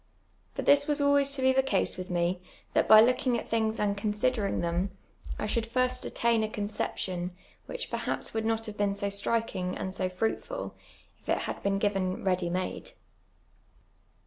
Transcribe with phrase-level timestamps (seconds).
[0.55, 2.41] But this was always to be the case with me,
[2.73, 4.89] that by lookinj; at thin;::s and consi(lerin«>: them,
[5.37, 7.29] I sliould Hrst attain a coneei)tion,
[7.69, 10.73] wliich j)erhaj)s would not have been so strikinL; and so fruitful,
[11.19, 12.93] if it had been given ready made.